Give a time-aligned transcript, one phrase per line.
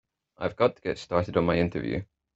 [0.39, 2.01] I've got to get started on my interview.